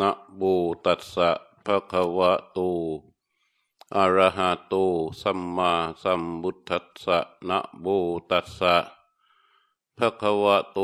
[0.00, 0.42] นะโม
[0.84, 1.30] ตัสสะ
[1.64, 2.58] ภะคะวะโต
[3.96, 4.74] อะระหะโต
[5.20, 5.72] สัมมา
[6.02, 7.18] สัมพุทธัสสะ
[7.48, 7.86] นะโม
[8.30, 8.74] ตัสสะ
[9.96, 10.78] ภะคะวะโต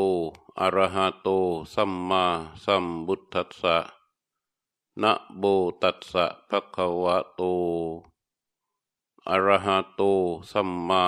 [0.59, 1.27] อะระหะโต
[1.73, 2.23] สัมมา
[2.63, 3.77] สัมพุทธัสสะ
[5.01, 5.43] นะโม
[5.81, 7.41] ตัสสะภะคะวะโต
[9.29, 10.01] อะระหะโต
[10.51, 11.05] สัมมา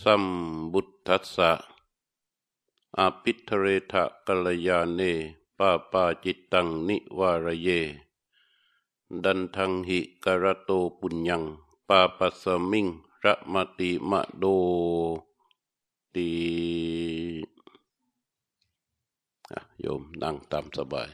[0.00, 0.24] สัม
[0.72, 1.52] พุทธัสสะ
[2.98, 5.00] อภิทเรทะกัลยาเน
[5.58, 7.68] ปาปาจิตตังนิวารเย
[9.24, 11.42] ดันทังหิกรโตปุญญัง
[11.88, 12.86] ปาปัสมิง
[13.24, 14.44] ระมติมะโด
[16.14, 16.28] ตี
[19.80, 21.10] โยมนั่งตามสบาย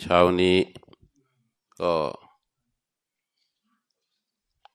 [0.00, 0.56] เช้านี้
[1.80, 1.94] ก็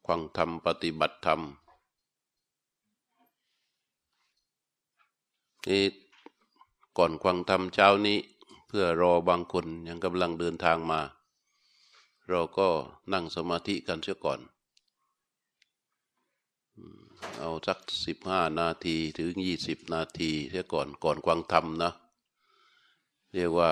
[0.06, 1.42] ควังธรรมปฏิบัติธรรม
[5.70, 5.84] นี่
[6.98, 8.18] ก่อนควังธรรมเช้านี้
[8.68, 11.02] เพื่อรอบางคนยังกำลังเดินทางมา
[12.30, 12.68] เราก็
[13.14, 14.40] นั่งสมาธิกันเสียก่อน
[17.40, 21.92] เอาสักสิบห้านาทีถึงยี่สิบนาทีเสียก่อนก่อนควังธรรมนะ
[23.34, 23.72] เรียกว่า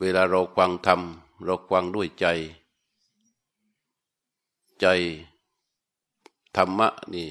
[0.00, 1.00] เวลาเราควังธรรม
[1.44, 2.26] เราควังด้วยใจ
[4.80, 4.86] ใจ
[6.56, 7.28] ธรรมะนี่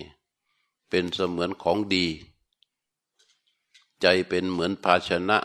[0.90, 2.06] เป็นเสมือนของดี
[4.02, 5.38] ใจเป็นเหมือนภาชนะ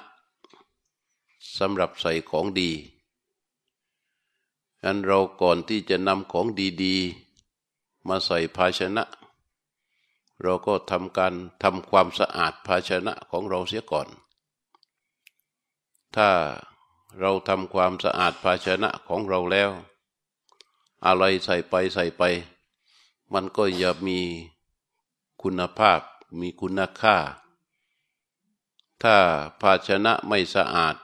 [1.58, 2.70] สำหรับใส่ของดี
[4.84, 6.46] อันเราก่อนที่จะนำของ
[6.82, 9.04] ดีๆ มาใส่ภาชนะ
[10.42, 14.08] เราก็ทำการทำความสะอาดภาชนะของเราเสียก่อน
[16.16, 16.28] ถ้า
[17.20, 19.70] เราทำความสะอาดภาชนะของเราแล้ว
[21.04, 22.22] อะไรใส่ไปใส่ไป
[23.32, 24.18] มันก็จะมี
[25.42, 26.00] คุณภาพ
[26.40, 27.16] มีคุณค่า
[29.04, 29.18] ถ้า
[29.60, 30.96] ภาชนะไม่สะอาด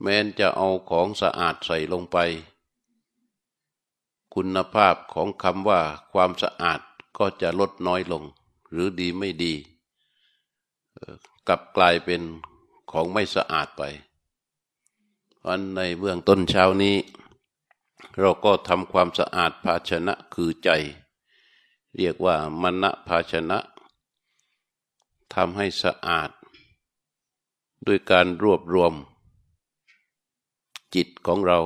[0.00, 2.16] แม้นจะเอาของสะอาดใส่ลงไป
[4.34, 5.80] คุณภาพของคำว่า
[6.12, 6.80] ความสะอาด
[7.18, 8.24] ก็จะลดน้อยลง
[8.70, 9.54] หรือดีไม่ดี
[11.48, 12.22] กลับกลายเป็น
[12.90, 13.82] ของไม่สะอาดไป
[15.46, 16.96] อันในเบื้องต้นเช้านี้
[18.18, 20.68] เราก็ทำความสะอาดภาชนะคือใจ
[21.96, 23.58] เรียกว่ามณภาชนะ
[25.34, 26.30] ทำให้สะอาด
[27.86, 28.94] ด้วยการรวบรวม
[30.94, 31.60] จิตของเรา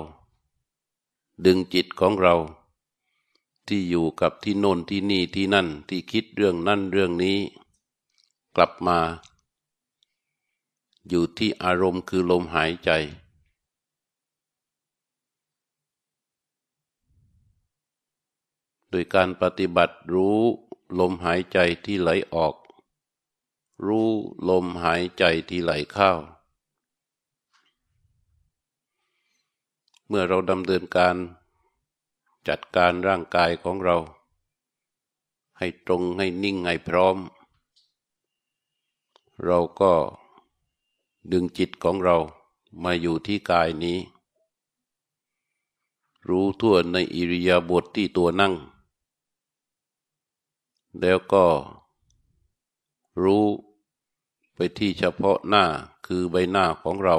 [1.44, 2.34] ดึงจิตของเรา
[3.68, 7.38] ที่อยู่กับที่โน่นที่นี่ที่นั่นที่คิดเรื่องนั่นเรื่องนี้
[8.56, 8.98] กลับมา
[11.08, 12.90] อยู่ที่อารมณ์คือลมหายใจ
[18.90, 20.40] โดยการปฏิบัติรู้
[20.98, 22.54] ลมหายใจที่ไหลออก
[23.86, 24.10] รู้
[24.48, 26.10] ลมหายใจที่ไหลเข้า
[30.08, 31.16] เมื่อเราดำเนินการ
[32.48, 33.96] จัดการร่างกายของเรา
[35.58, 37.16] ให้ตรงให้นิ่งให้พร้อม
[39.44, 39.92] เราก็
[41.32, 42.16] ดึงจิตของเรา
[42.82, 43.98] มาอยู่ที่กายนี้
[46.28, 48.54] รู้ทั่วในอิริยาบถทที่ตัวนั่ง
[51.00, 51.46] แล้วก็
[53.22, 53.46] รู้
[54.54, 55.64] ไปที่เฉพาะหน้า
[56.06, 57.18] คือใบหน้าของเรา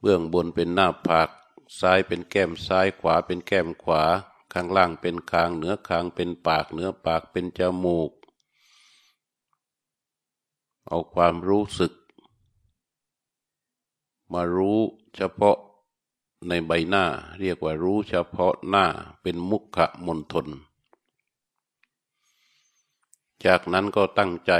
[0.00, 1.28] เบื้องบนเป็นหน้าผาก
[1.80, 4.02] ซ้ายเป็นแก้มซ้ายขวาเป็นแก้มขวา
[4.52, 8.10] ข้างล่างเป็นคางเหนือคางเป็นปากเหนือปากเป็นจมูก
[10.86, 11.92] เอาความรู้สึก
[14.32, 14.80] มารู้
[15.16, 15.56] เฉพาะ
[16.48, 17.04] ในใบหน้า
[17.40, 18.86] เรียกว่ารู้เฉพาะหน้า
[19.22, 20.46] เป็นมุขมนทน
[23.46, 24.52] จากนั้นก็ตั้งใจ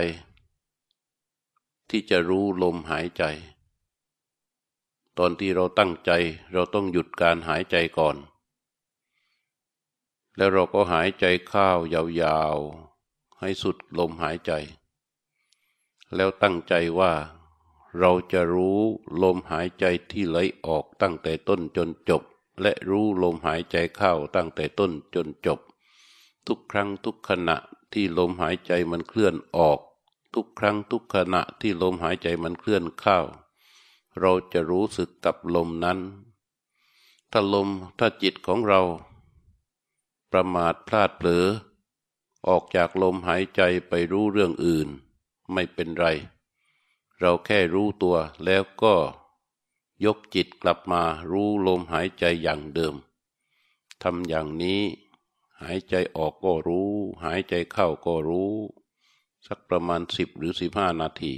[1.91, 3.25] ที่จะรู้ลมหายใจ
[5.19, 6.11] ตอนที่เราตั้งใจ
[6.53, 8.17] เราต้องหยุดการหายใจก่อน
[10.37, 14.53] แล้วเราก็หายใจเข้ายาวๆ ให้สุดลมหายใจ
[16.15, 17.13] แล้วตั้งใจว่า
[17.99, 18.81] เราจะรู้
[19.23, 22.23] ลมหายใจที่ไหลออกตั้งแต่ต้นจนจบ
[22.63, 25.61] และรู้ลมหายใจเข้าตั้งแต่ต้นจนจบ
[26.47, 27.57] ทุกครั้งทุกขณะ
[27.93, 29.79] ที่ลมหายใจมันเคลื่อนออก
[30.35, 33.19] ทุกครั้งทุกขณะที่ลมหายใจมันเคลื่อนเข้า
[34.21, 35.99] เราจะรู้สึกกับลมนั้น
[37.31, 37.69] ถ้าลม
[37.99, 38.83] ถ้าจิตของเรา
[40.33, 41.47] ประมาทพลาดเผลอ
[42.49, 44.89] ออกจากลมหายใจไปรู้เรื่องอื่น
[45.53, 46.07] ไม่เป็นไร
[47.21, 48.95] เราแค่รู้ตัวแล้วก็
[50.05, 52.95] ยกจิตกลับมารู้ลมหายใจอย่างเดิม
[54.03, 54.81] ทำอย่างนี้
[55.63, 56.93] หายใจออกก็รู้
[57.25, 58.53] หายใจเข้าก็รู้
[59.47, 61.35] สักประมาณสิบหรือสิบห้านาที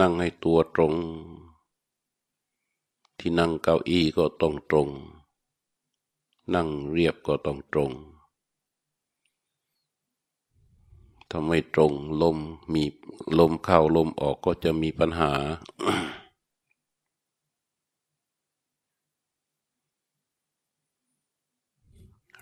[0.00, 0.94] นั่งให้ตัวตรง
[3.26, 4.88] ที่นั่งเก้าอี้ก็ต้องตรง
[6.54, 7.92] นั่งเรียบก็ต้องตรง
[11.30, 11.92] ถ้าไม่ตรง
[12.22, 12.38] ลม
[12.72, 12.82] มี
[13.38, 15.32] ลมเข้าลมออกก็จะมีปัญหา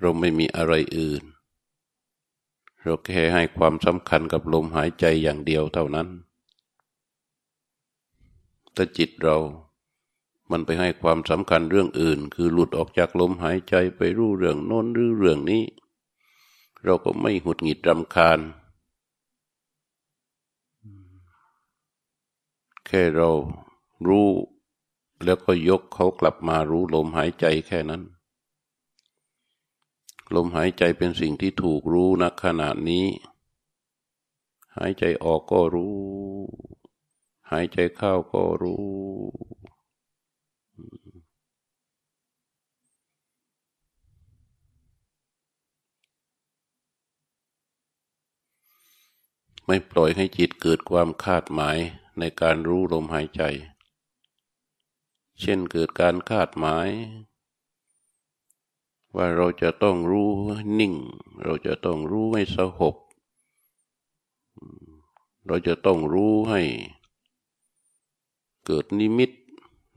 [0.01, 1.23] เราไม่มีอะไรอื่น
[2.83, 6.09] เราแค่ให้ความสำคัญกับลมหายใจอย่างเดียวเท่านั้น
[8.75, 9.39] ถ้าจิตเรา
[10.53, 15.63] มันไปให้ความสำคัญเรื่องอื่น คือหลุดออกจากลมหายใจไปรู้เรื่องโน้นหรือเรื่องนี้
[16.85, 18.41] เราก็ไม่หุดหงิดรำคาญ
[22.87, 23.31] แค่เรา
[24.09, 24.29] รู้
[25.25, 28.03] แล้วก็ยกเขากลับมารู้ลมหายใจแค่นั้น
[30.35, 33.07] ลมหายใจเป็นสิ่งที่ถูกรู้ณขณะนี้
[34.77, 35.97] หายใจออกก็รู้
[37.51, 38.85] หายใจเข้าก็รู้
[49.75, 51.79] ไม่ปล่อยให้จิตเกิดความคาดหมาย
[52.19, 53.43] ในการรู้ลมหายใจ
[55.41, 56.89] เช่นเกิดการคาดหมาย
[59.15, 60.29] ว่าเราจะต้องรู้
[60.79, 60.95] นิ่ง
[61.43, 62.97] เราจะต้องรู้ให้สงบ
[65.47, 66.63] เราจะต้องรู้ให้
[68.67, 69.31] เกิดนิมิต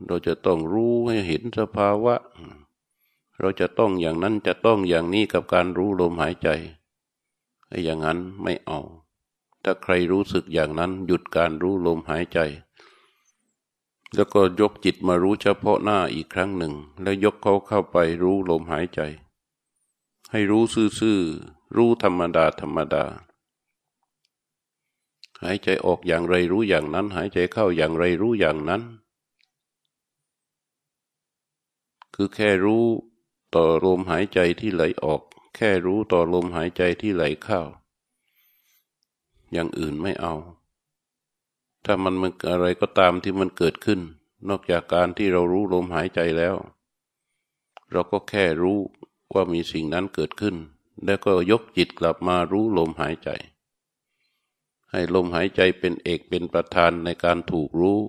[0.06, 2.14] เราจะต้องรู้ให้เห็นสภาวะ
[3.40, 6.48] เราจะต้องอย่างนั้นจะต้องอย่างนี้กับการรู้ลมหายใจ
[7.68, 8.80] ไอ้อย่างนั้นไม่เอา
[9.68, 12.38] ถ้าใครรู้สึกอย่างนั้น หยุดการรู้ลมหายใจ
[14.14, 19.00] แล้วก็ยกจิตมารู้เฉพาะหน้าอีกครั้งหนึ่ง แล้วยกเขาเข้าไปรู้ลมหายใจ
[20.30, 20.62] ให้รู้
[21.00, 23.04] ซื่อๆรู้ธรรมดาธรรมดา
[25.42, 28.82] หายใจออกอย่างไรรู้อย่างนั้น หายใจเข้าอย่างไรรู้อย่างนั้น
[32.14, 32.84] คือแค่รู้
[33.54, 35.22] ต่อลมหายใจที่ไหลออก
[35.56, 37.62] แค่รู้ต่อลมหายใจที่ไหลเข้า
[39.52, 40.34] อย่างอื่นไม่เอา
[41.84, 44.00] ถ้ามันมันอะไรก็ตามที่มันเกิดขึ้น
[44.48, 46.56] นอกจากการที่เรารู้ลมหายใจแล้ว
[47.90, 48.78] เราก็แค่รู้
[49.34, 50.56] ว่ามีสิ่งนั้นเกิดขึ้น
[51.04, 53.28] แล้วก็ยกจิตกลับมารู้ลมหายใจ
[54.90, 58.00] ให้ลมหายใจเป็นเอกเป็นประธานในการถูกรู้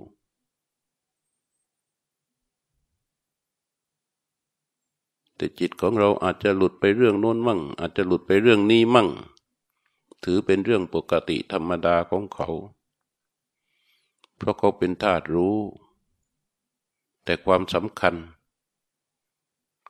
[5.35, 9.09] แต่จิตของเราอาจจะหลุดไปเรื่องโน้นมั่ง อาจจะหลุดไปเรื่องนี้มั่ง
[10.23, 12.49] ถือเป็นเรื่องปกติธรรมดาของเขา
[14.37, 15.57] เพราะเขาเป็นธาตุรู้
[17.23, 18.15] แต่ความสำคัญ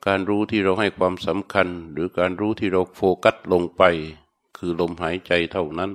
[0.06, 3.84] การรู้ที่เราให้ความสำคัญ หรือการรู้ที่เราโฟกัสลงไป
[4.58, 5.92] คือลมหายใจเท่านั้น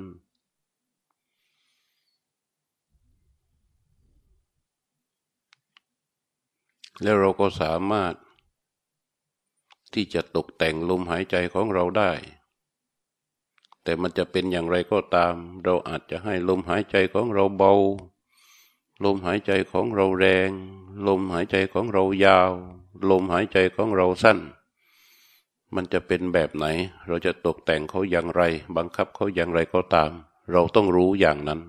[7.02, 8.14] แล้วเราก็สามารถ
[9.94, 12.11] ที่จะตกแต่งลมหายใจของเราได้
[13.84, 15.34] แต่มันจะเป็นอย่างไรก็ตาม
[15.65, 17.72] เราอาจจะให้ลมหายใจของเราเบา
[19.05, 20.51] ลมหายใจของเราแรง
[21.06, 22.53] ลมหายใจของเรายาว
[23.10, 24.39] ลมหายใจของเราสั้น
[25.74, 26.67] มันจะเป็นแบบไหน
[27.06, 28.43] เราจะตกแต่งเขาอย่างไร
[28.77, 30.10] บังคับเขาอย่างไรก็ตาม
[30.53, 31.60] เราต้องรู้อย่างนั้น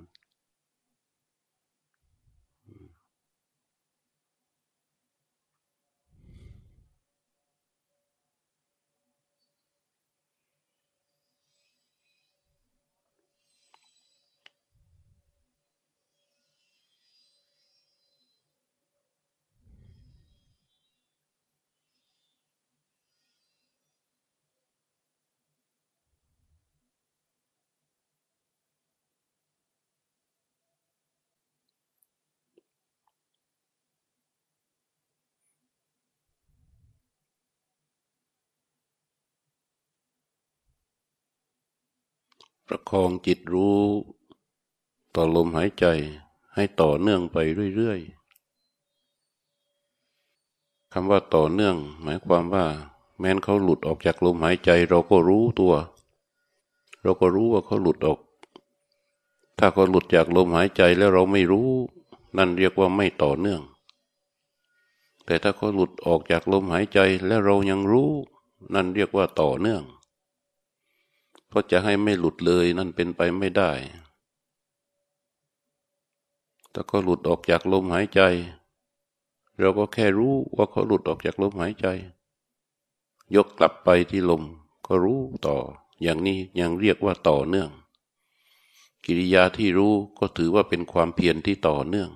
[42.68, 43.80] ประคองจิตรู้
[45.16, 45.86] ต่อลมหายใจ
[46.56, 47.38] ให้ต่อเนื่องไป
[47.76, 48.24] เรื่อยๆ
[50.94, 52.66] คำว่าต่อเนื่อง หมายความว่า
[53.20, 55.74] แม้นเขาหลุดออกจากลมหายใจ เราก็รู้ตัว
[57.02, 58.20] เราก็รู้ว่าเขาหลุดออก
[59.60, 61.70] ถ้าเขาหลุดจากลมหายใจแล้วเราไม่รู้
[62.38, 63.62] นั่นเรียกว่าไม่ต่อเนื่อง
[65.26, 68.12] แต่ถ้าเขาหลุดออกจากลมหายใจแล้วเรายังรู้
[68.74, 69.84] นั่นเรียกว่าต่อเนื่อง
[71.54, 73.72] เพราะจะให้ไม่หลุดเลยนั่นเป็นไปไม่ได้
[76.74, 78.22] ถ้าก็หลุดออกจากลมหายใจ
[79.60, 81.88] เราก็แค่รู้ว่าเขาหลุดออกจากลมหายใจ
[83.36, 84.44] ยกกลับไปที่ลม
[84.86, 85.58] ก็รู้ต่อ
[86.02, 87.70] อย่างนี้ยังเรียกว่าต่อเนื่อง
[89.06, 92.10] กิริยาที่รู้ก็ถือว่าเป็นความเพียรที่ต่อเนื่อง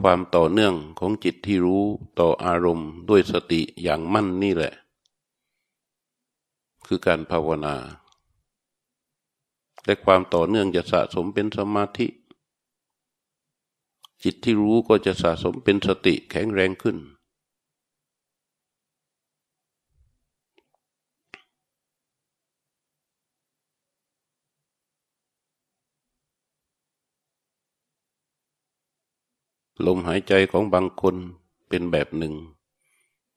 [0.00, 1.84] ความต่อเนื่องของจิตที่รู้
[2.20, 4.74] ต่ออารมณ์ด้วยสติอย่างมั่นนี่แหละ
[6.90, 7.76] คือการภาวนา
[9.84, 12.06] แต่ความต่อเนื่องจะสะสมเป็นสมาธิ
[14.22, 16.96] จิตที่รู้ก็จะสะสมเป็นสติแข็งแรงขึ้น
[29.86, 31.16] ลมหายใจของบางคน
[31.68, 32.34] เป็นแบบหนึ่ง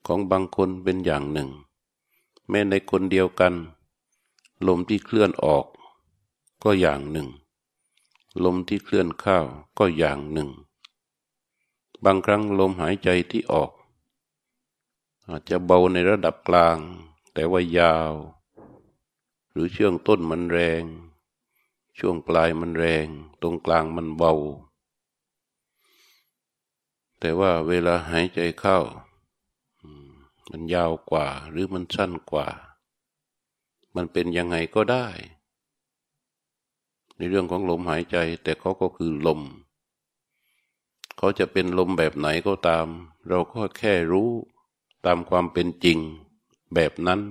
[0.08, 1.50] ของบางคนเป็นอย่างหนึ่ง
[2.52, 3.54] แม้ในคนเดียวกัน
[4.68, 5.66] ลมที่เคลื่อนออก
[6.64, 7.28] ก็อย่างหนึ่ง
[8.44, 9.40] ลมที่เคลื่อนเข้า
[9.78, 10.50] ก็อย่างหนึ่ง
[12.04, 13.72] บางครั้งลมหายใจที่ออก
[15.28, 16.78] อาจจะเบาในระดับกลาง
[17.34, 18.14] แต่ว่ายาว
[19.52, 20.84] หรือช่วงต้นมันแรง
[21.98, 23.08] ช่วงปลายมันแรง
[23.42, 24.34] ตรงกลางมันเบา
[27.20, 28.80] แต่ว่าเวลาหายใจเข้า
[30.52, 32.48] มันยาวกว่า หรือมันสั้นกว่า
[33.96, 35.08] มันเป็นยังไงก็ได้
[37.18, 39.42] ในเรื่องของลมหายใจ แต่เขาก็คือลม
[41.18, 42.88] เขาจะเป็นลมแบบไหนก็ตาม
[43.28, 44.30] เราก็แค่รู้
[45.06, 45.98] ตามความเป็นจริง
[46.74, 47.22] แบบนั้น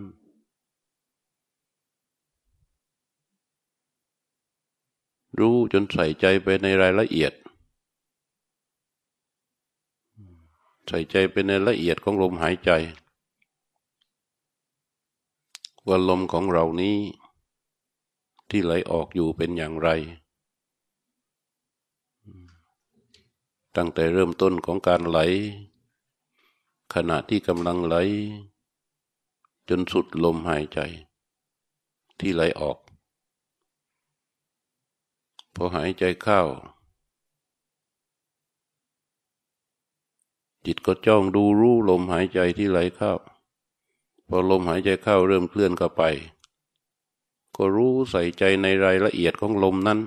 [5.38, 7.32] รู้จนใส่ใจไปในรายละเอียด
[10.88, 12.70] ใส่ใจไปในละเอียดของลมหายใจ
[15.90, 16.98] ว่าลมของเรานี้
[18.50, 19.88] ที่ไหลออกอยู่เป็นอย่างไร
[23.76, 25.18] ตั้งแต่เริ่มต้นของการไหล
[26.94, 27.94] ขณะที่กำลังไหล
[29.68, 30.80] จนสุดลมหายใจ
[32.20, 32.78] ที่ไหลออก
[35.54, 36.42] พอหายใจเข้า
[40.66, 43.14] จิตก็จ้องดูรู้ลมหายใจที่ไหลเข้า
[44.32, 46.02] พอลมหายใจเข้าเริ่มเคลื่อนเข้าไป
[47.56, 50.00] ก็รู้ใส่ใจในรายละเอียดของลมนั้น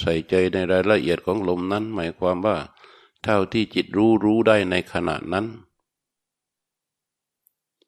[0.00, 2.56] ใส่ใจในรายละเอียดของลมนั้น หมายความว่า
[3.22, 5.46] เท่าที่จิตรู้รู้ได้ในขณะนั้น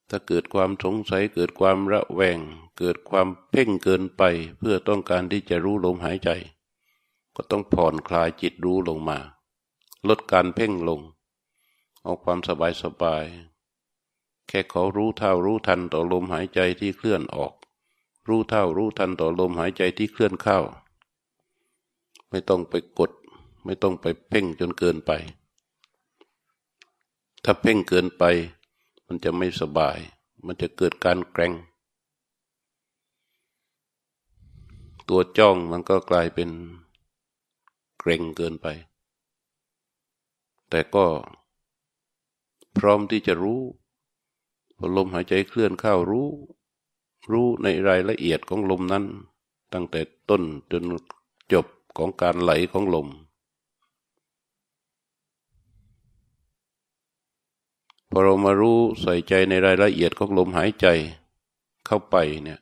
[0.08, 2.38] ถ้าเกิดความสงสัยเกิดความระแวง
[2.78, 4.22] เกิดความเพ่งเกินไป
[4.58, 6.30] เพื่อต้องการที่จะรู้ลมหายใจ
[7.36, 9.18] ก็ต้องผ่อนคลายจิตรู้ลงมา
[10.08, 11.00] ลดการเพ่งลง
[12.02, 13.24] เอาความสบายสบาย
[14.48, 17.52] แค่เขารู้เท่ารู้ทันต่อลมหายใจที่เคลื่อนออก
[18.28, 20.58] รู้เท่ารู้ทันต่อลมหายใจที่เคลื่อนเข้า
[22.30, 23.12] ไม่ต้องไปกด
[23.64, 25.12] ไม่ต้องไปเพ่งจนเกินไป
[27.44, 28.24] ถ้าเพ่งเกินไป
[29.06, 29.98] มันจะไม่สบาย
[30.46, 31.54] มันจะเกิดการแกร่ง
[35.08, 36.50] ตัวจ้องมันก็กลายเป็น
[38.06, 38.66] กรงเกินไป
[40.70, 41.06] แต่ก็
[42.76, 43.60] พร้อมที่จะรู้
[44.78, 46.28] พอลมหายใจเคลื่อนเข้ารู้
[47.30, 49.04] รู้ในรายละเอียดของลมนั้น
[49.72, 50.82] ตั้งแต่ต้นจน
[51.52, 53.08] จบของการไหลของลม
[58.10, 60.86] พอเรามารู้ใส่ใจในรายละเอียดของลมหายใจ
[61.86, 62.58] เข้าไปเนี่ย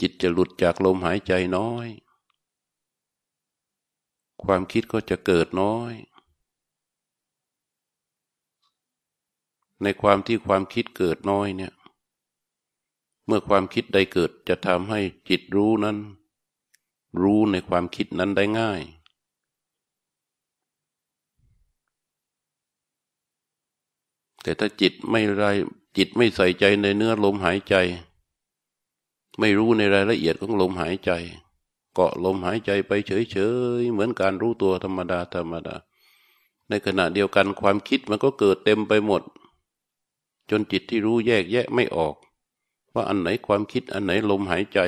[0.00, 1.88] จิตจะหลุดจากลมหายใจน้อย
[4.46, 5.92] ความคิดก็จะเกิดน้อย
[9.82, 11.72] ในความที่ความคิดเกิดน้อยเนี่ย
[13.26, 15.96] เมื่อความคิดใดเกิดจะทำให้จิตรู้นั้น
[17.22, 18.82] รู้ในความคิดนั้นได้ง่าย
[24.42, 25.44] แต่ถ้าจิตไม่ไร
[25.96, 27.74] จิตไม่ใส่ใจในเนื้อลมหายใจ
[29.38, 31.10] ไม่รู้ในรายละเอียดของลมหายใจ
[31.98, 33.38] เกาะลมหายใจไปเฉ
[33.80, 35.76] ยๆเหมือนการรู้ตัวธรรมดาธรรมดา
[36.68, 39.22] ในขณะเดียวกันความคิดมันก็เกิดเต็มไปหมด
[40.50, 42.14] จนจิตที่รู้แยกแยะไม่ออก
[42.94, 44.80] ว่าอันไหนความคิดอันไหนลมหายใจ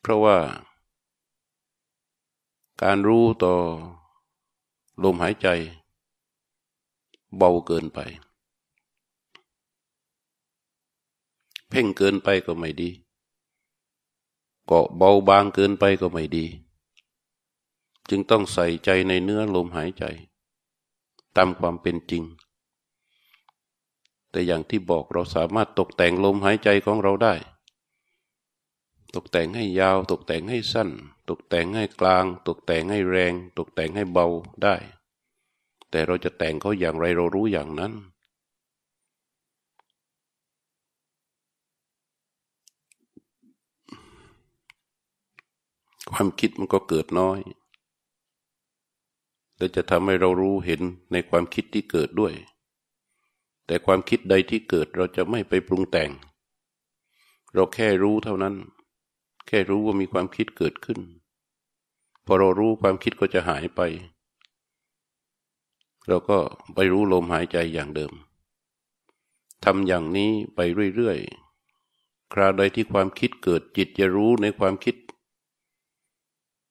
[0.00, 0.36] เพราะว่า
[2.82, 3.54] การรู้ต่อ
[5.04, 5.48] ลมหายใจ
[7.36, 7.98] เบาเกินไป
[11.70, 12.90] เพ่งเกินไปก็ไม่ดี
[14.66, 16.46] เกาะเบาบางเกินไปก็ไม่ดี
[18.08, 20.04] จึงต้องใส่ใจในเนื้อลมหายใจ
[21.36, 22.24] ตามความเป็นจริง
[24.30, 27.34] แต่อย่างที่บอกเราสามารถตกแต่งลมหายใจของเราได้
[29.14, 30.90] ตกแต่งให้ยาว ตกแต่งให้สั้น
[31.28, 34.26] ตกแต่งให้กลาง ตกแต่งให้แรง ตกแต่งให้เบา
[34.62, 34.76] ได้
[35.90, 37.92] แต่เราจะแต่งเขาอย่างไรเรารู้อย่างนั้น
[46.10, 47.40] ความคิดมันก็เกิดน้อย
[49.56, 50.80] และจะทำให้เรารู้เห็น
[51.12, 52.34] ในความคิดที่เกิดด้วย
[53.66, 56.10] แต่ความคิดใดที่เกิดเราจะไม่ไปปรุงแต่ง
[57.54, 58.54] เราแค่รู้เท่านั้น
[59.46, 61.00] แค่รู้ว่ามีความคิดเกิดขึ้น
[62.26, 63.80] พอเรารู้ความคิดก็จะหายไป
[66.06, 66.38] เราก็
[66.74, 68.12] ไปรู้ลมหายใจอย่างเดิม
[69.64, 70.60] ทำอย่างนี้ไป
[70.94, 74.96] เรื่อยๆ คราใดที่ความคิดเกิดจิตจะรู้ในความคิด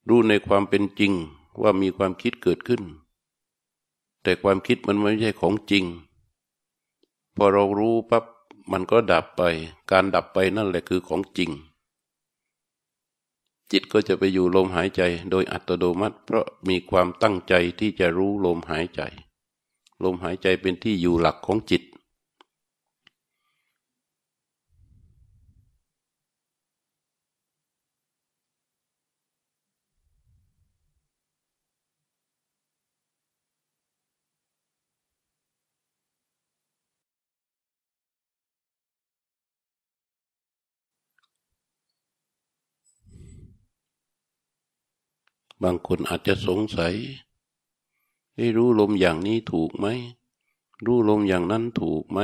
[0.10, 1.14] รู้ในความเป็นจริง
[1.62, 2.84] ว่ามีความคิดเกิดขึ้น
[4.24, 5.86] แต่ความคิดมันไม่ใช่ของจริง
[7.36, 8.26] พอเรารู้ปั๊บ
[8.72, 9.42] มันก็ดับไป
[9.92, 11.52] การดับไปนั่นแหละคือของจริง
[13.72, 19.02] จิตก็จะไปอยู่ลมหายใจโดยอัตโนมัติ เพราะมีความตั้งใจที่จะรู้ลมหายใจ
[20.04, 21.84] ลมหายใจเป็นที่อยู่หลักของจิต
[45.64, 46.96] บางคนอาจจะสงสัย
[48.36, 49.88] ให้รู้ลมอย่างนี้ถูกไหม
[50.86, 52.20] รู้ลมอย่างนั้นถูกไหม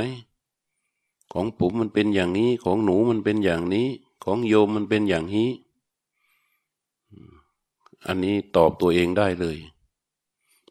[1.32, 3.88] ของผมมันเป็นอย่างนี้ ของหนูมันเป็นอย่างนี้
[4.24, 5.50] ของโยมมันเป็นอย่างนี้
[8.06, 9.58] อันนี้ตอบตัวเองได้เลย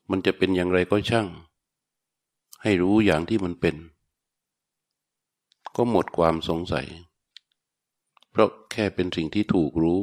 [0.10, 1.28] มันจะเป็นอย่างไรก็ช่าง
[2.62, 3.76] ให้รู้อย่างที่มันเป็น
[5.76, 6.88] ก็หมดความสงสัย
[8.32, 10.02] เพราะแค่เป็นสิ่งที่ถูกรู้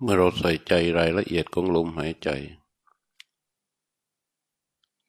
[0.00, 2.30] เมื่อเราใส่ใจรายละเอียดของลมหายใจ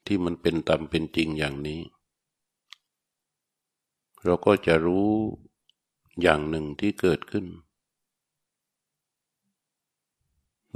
[0.06, 1.80] ที่มันเป็นตามเป็นจริงอย่างนี้
[4.24, 5.10] เราก็จะรู้
[6.22, 7.46] อย่างหนึ่งที่เกิดขึ้น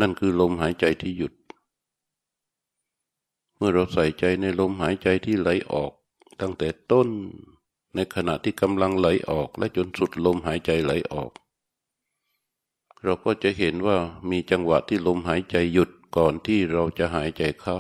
[0.01, 1.35] นั่นคือลมหายใจที่หยุด
[3.57, 5.93] เมื่อเราใส่ใจในลมหายใจที่ไหลออก
[6.41, 7.09] ตั้งแต่ต้น
[7.95, 11.31] ในขณะที่กำลังไหลออกและจนสุดลมหายใจไหลออก
[13.03, 13.97] เราก็จะเห็นว่า
[14.31, 17.79] มีจังหวะที่ลมหายใจหยุดก่อนที่เราจะหายใจเข้า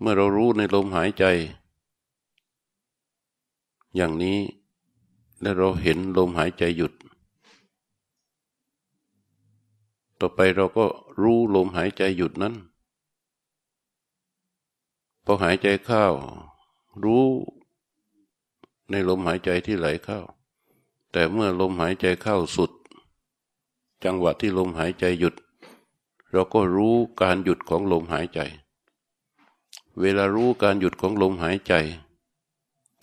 [0.00, 1.24] เมื่อเรารู้ในลมหายใจ
[3.96, 4.38] อย่างนี้
[5.40, 6.92] และเราเห็นลมหายใจหยุด
[10.20, 10.86] ต่อไปเราก็
[11.20, 12.54] รู้ลมหายใจหยุดนั้น
[15.24, 16.04] พอหายใจเข้า
[17.04, 17.24] รู้
[18.90, 20.20] ในลมหายใจที่ไหลเข้า
[21.12, 22.70] แต่เมื่อลมหายใจเข้าสุด
[24.04, 25.34] จังหวะที่ลมหายใจหยุด
[26.32, 28.40] เราก็รู้การหยุดของลมหายใจ
[30.00, 31.74] เวลารู้การหยุดของลมหายใจ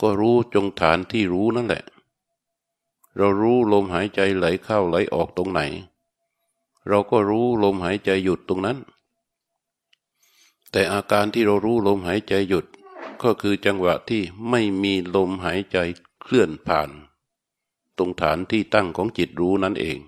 [0.01, 1.83] ก็รู้จงฐานที่รู้นั่นแหละ
[3.17, 5.61] เรารู้ลมหายใจไหลเข้าไหลออกตรงไหน
[6.87, 8.77] เราก็รู้ลมหายใจหยุดตรงนั้น
[10.71, 12.65] แต่อาการที่เรารู้ลมหายใจหยุด
[13.21, 15.77] ก็คือจังหวะที่ไม่มีลมหายใจ
[16.21, 16.89] เคลื่อนผ่าน
[17.97, 19.99] ตรงฐานที่ตั้งของจิตรู้นั่นเอง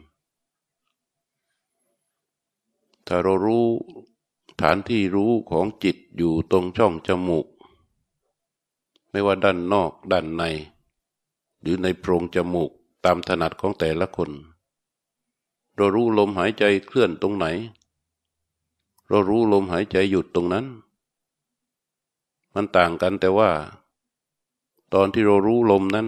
[3.07, 3.65] ถ้าเรารู้
[4.61, 7.47] ฐานที่รู้ของจิตอยู่ตรงช่องจมูก
[9.09, 10.43] ไม่ว่าด้านนอกด้านใน
[11.61, 12.71] หรือในโพรงจมูก
[13.05, 14.31] ตามถนัดของแต่ละคน
[15.75, 17.45] เรารู้ลมหายใจเคลื่อนตรงไหน
[19.07, 20.65] เรารู้ลมหายใจหยุดตรงนั้น
[22.53, 23.49] มันต่างกันแต่ว่า
[24.93, 26.07] ตอนที่เรารู้ลมนั้น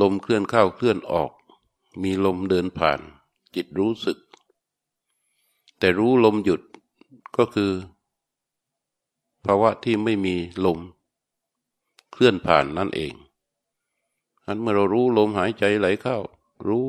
[0.00, 1.30] ลมเคลื่อนเข้าเคลื่อนออก
[2.02, 3.00] มีลมเดินผ่าน
[3.54, 4.18] จิตรู้สึก
[5.78, 6.60] แต่รู้ลมหยุด
[7.36, 7.72] ก็คือ
[9.44, 10.78] ภาวะที่ไม่มีลม
[12.12, 13.14] เคลื่อนผ่านนั่นเอง
[14.46, 16.16] อันเมื่อเรารู้ลมหายใจไหลเข้า
[16.66, 16.88] รู้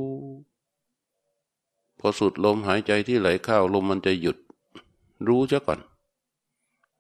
[2.00, 4.38] พอสุดลมหายใจที่ไหลเข้า ลมมันจะหยุด
[5.28, 5.80] รู้ซะก่อน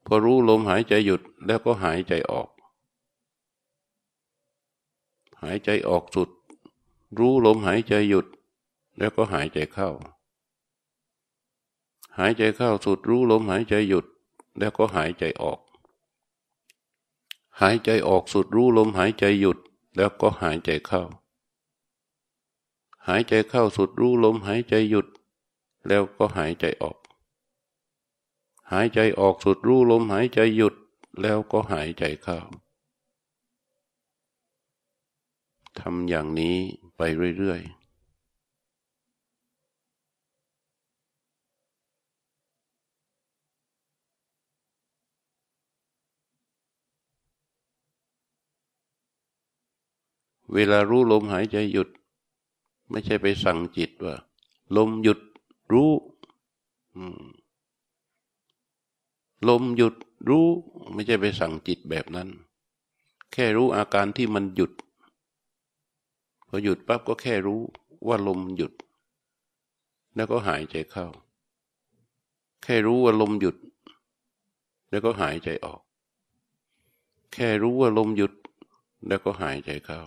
[0.05, 2.47] พอรู้ลมหายใจหยุดแล้วก็หายใจออก
[5.43, 6.29] หายใจออกสุด
[7.19, 8.27] รู้ลมหายใจหยุด
[8.97, 9.89] แล้วก็หายใจเข้า
[12.17, 14.05] หายใจเข้าสุด รู้ลมหายใจหยุด
[14.57, 15.59] แล้วก็หายใจออก
[17.61, 19.57] หายใจออกสุด รู้ลมหายใจหยุด
[19.95, 21.03] แล้วก็หายใจเข้า
[23.07, 25.07] หายใจเข้าสุด รู้ลมหายใจหยุด
[25.87, 26.97] แล้วก็หายใจออก
[28.71, 30.75] หายใจออกสุด รู้ลมหายใจหยุด
[31.21, 32.39] แล้วก็หายใจเข้า
[35.79, 36.55] ทำอย่างนี้
[36.97, 37.01] ไป
[37.37, 37.83] เรื่อยๆ
[50.53, 51.89] เวลารู้ลมหายใจหยุด
[52.89, 54.15] ไม่ใช่ไปสั่งจิตว่า
[54.75, 55.19] ลมหยุด
[55.71, 55.91] รู้
[59.47, 59.95] ลมหยุด
[60.29, 60.47] รู้
[60.93, 62.29] ไม่ใช่ไปสั่งจิตแบบนั้น
[63.31, 64.71] แค่รู้อาการที่มันหยุด
[66.55, 67.61] อหยุดปั๊บก็แค่รู้
[68.07, 68.73] ว่าลมหยุด
[70.15, 71.07] แล้วก็หายใจเข้า
[72.63, 73.57] แค่รู้ว่าลมหยุด
[74.89, 75.81] แล้วก็หายใจออก
[77.33, 78.33] แค่รู้ว่าลมหยุด
[79.07, 80.01] แล้วก็หายใจเข้า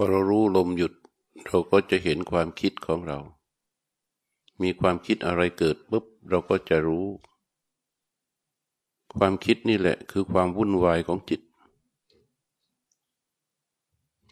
[0.00, 0.92] พอเรารู้ลมหยุด
[1.46, 3.18] เราก็จะเห็นความคิดของเรา
[4.62, 7.06] มีความคิดอะไรเกิดปุ๊บเราก็จะรู้
[9.18, 11.40] ความคิดนี่แหละคือความวุ่นวายของจิต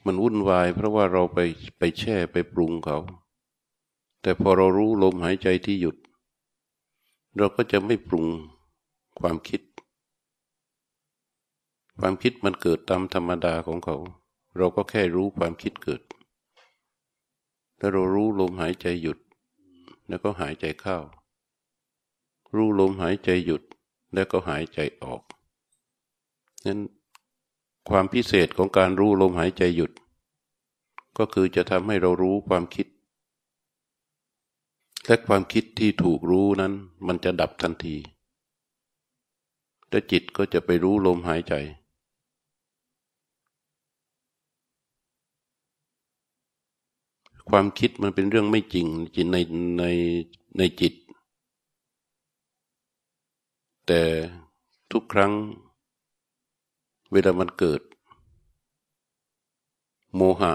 [0.04, 1.38] มันวุ่นวายเพราะว่าเราไป
[1.78, 2.98] ไปแช่ไปปรุงเขา
[4.22, 5.96] แต่พอเรารู้ลมหายใจที่หยุด
[7.36, 8.26] เราก็จะไม่ปรุง
[9.20, 9.62] ความคิด
[11.98, 13.98] ความคิดมันเกิดตามธรรมดาของเขา
[14.56, 16.02] เราก็แค่รู้ความคิดเกิด
[17.78, 19.18] แล้วเรารู้ลมหายใจหยุด
[20.08, 20.98] แล้วก็หายใจเข้า
[22.54, 23.62] รู้ลมหายใจหยุด
[24.14, 25.22] แล้วก็หายใจออก
[26.66, 26.80] นั้น
[27.88, 29.92] ความพิเศษของการรู้ลมหายใจหยุด
[31.18, 32.86] ก็คือจะทำให้เรารู้ความคิด
[35.06, 36.72] และความคิดที่ถูกรู้นั้น
[37.06, 37.96] มันจะดับทันที
[39.90, 41.54] และจิตก็จะไปรู้ลมหายใจ
[47.50, 49.36] ความคิดมันเป็นเรื่องไม่จริงจิตใน
[49.78, 49.84] ใน
[50.58, 50.94] ในจิต
[53.86, 54.02] แต่
[54.92, 55.32] ทุกครั้ง
[57.12, 57.80] เวลามันเกิด
[60.14, 60.52] โมหะ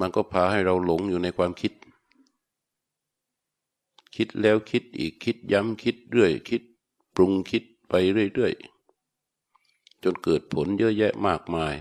[0.00, 1.72] มันก็พาให้เราหลงอยู่ในความคิด
[4.16, 6.62] คิดแล้วคิดอีกคิดย้ำคิดเรื่อย คิด
[7.14, 11.74] ปรุงคิดไปเรื่อยๆจนเกิดผลเยอะแยะมากมาย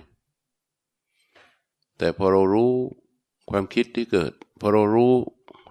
[1.98, 2.74] แต่พอเรารู้
[3.50, 5.14] ความคิดที่เกิดพอเรารู้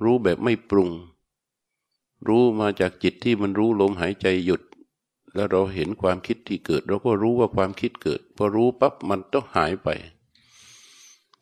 [0.02, 0.90] รู้แบบไม่ปรุง
[2.28, 4.62] รู้มาจากจิตที่มันรู้ลมหายใจหยุด
[5.34, 9.88] แล้วเราเห็นความคิดที่เกิด เราก็รู้ว่าความคิดเกิด พอรู้ปั๊บมันต้องหายไป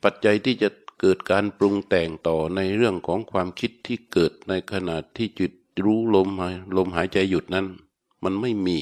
[0.02, 0.68] ปัจจัยที่จะ
[1.00, 5.52] เกิดการปรุงแต่งต่อในเรื่องของความคิดที่เกิดในขณะที่จิต
[5.84, 7.66] รู้ลมหายลมหายใจหยุดนั้น
[8.24, 8.78] มันไม่มี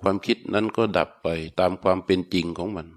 [0.00, 1.28] ความคิดนั้นก็ดับไป
[1.60, 2.88] ตามความเป็นจริงของมัน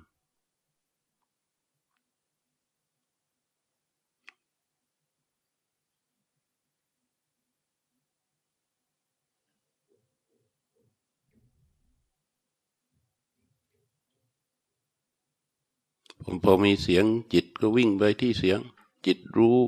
[16.24, 18.60] ผมพอมีเสียงจิตก็วิ่งไปที่เสียง
[19.06, 19.60] จิตรู้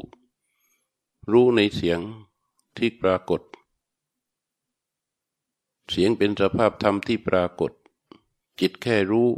[1.32, 2.00] รู้ในเสียง
[2.78, 3.42] ที่ปรากฏ
[5.92, 7.72] เสียงเป็นสภาพธรรมที่ปรากฏ
[8.60, 9.30] จิตแค่รู้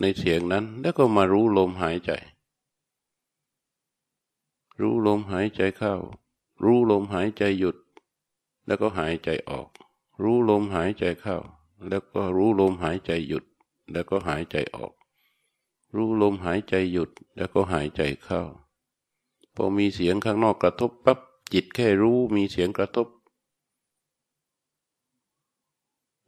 [0.00, 2.10] ในเสียงนั้น แล้วก็มารู้ลมหายใจ
[4.80, 5.94] รู้ลมหายใจเข้า
[6.64, 7.76] รู้ลมหายใจหยุด
[8.66, 9.68] แล้วก็หายใจออก
[10.22, 11.38] รู้ลมหายใจเข้า
[11.88, 13.44] แล้วก็รู้ลมหายใจหยุด
[13.92, 14.92] แล้วก็หายใจออก
[15.94, 18.42] รู้ลมหายใจหยุดแล้วก็หายใจเข้า
[19.54, 21.18] พอมีเสียงข้างนอกกระทบปั๊บ
[21.52, 23.06] จิตแค่รู้มีเสียงกระทบ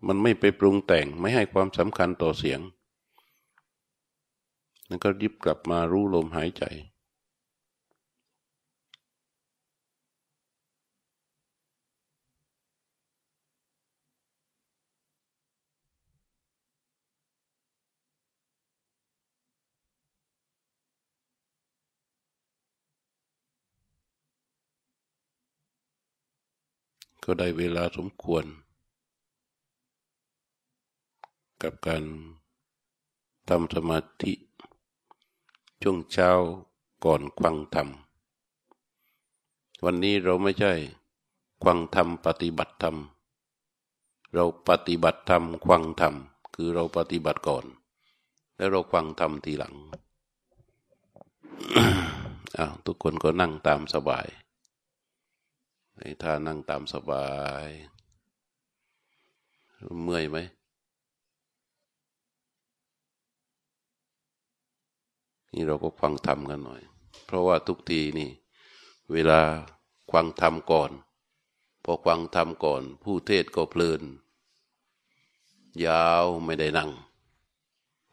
[0.07, 2.61] มันไม่ไปปรุงแต่งไม่ให้ความสำคัญต่อเสียง
[4.87, 6.65] แล้วก็ริบกลับมารู้ลมหายใจ
[27.31, 28.45] ก็ได้เวลาสมควร
[31.63, 32.05] กับการ
[33.49, 34.33] ทำสมาธิ
[35.83, 36.31] ช่วงเช้า
[37.05, 37.89] ก่อนควังธรรม
[39.85, 40.73] วันนี้เราไม่ใช่
[41.63, 42.97] ควังธรรมปฏิบัติธรรม
[44.35, 46.15] เราปฏิบัติธรรมควังธรรม
[46.55, 47.65] คือเราปฏิบัติก่อน
[48.57, 49.75] แล้วเราควังธรรมทีหลัง
[52.59, 54.27] อ้าวทุกคนก็นั่งตามสบาย
[55.99, 57.29] ในท่านั่งตามสบา
[57.67, 57.69] ย
[60.03, 60.39] เมื่อยไหม
[65.53, 66.83] นี่เราก็ฟังธรรมกันหน่อย
[67.25, 68.31] เพราะว่าทุกทีนี่
[69.13, 69.41] เวลา
[70.11, 70.91] ควังธรรมก่อน
[71.85, 74.03] พอควังธรรมก่อน ผู้เทศก็เพลิน
[75.87, 76.91] ยาวไม่ได้นั่ง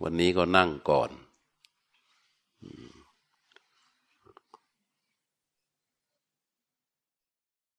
[0.01, 1.09] วันนี้ก็นั่งก่อน